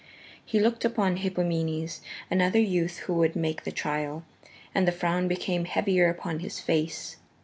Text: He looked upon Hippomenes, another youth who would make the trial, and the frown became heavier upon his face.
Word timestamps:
He 0.43 0.59
looked 0.59 0.83
upon 0.83 1.17
Hippomenes, 1.17 2.01
another 2.31 2.57
youth 2.57 3.01
who 3.01 3.13
would 3.13 3.35
make 3.35 3.65
the 3.65 3.71
trial, 3.71 4.23
and 4.73 4.87
the 4.87 4.91
frown 4.91 5.27
became 5.27 5.65
heavier 5.65 6.09
upon 6.09 6.39
his 6.39 6.59
face. 6.59 7.17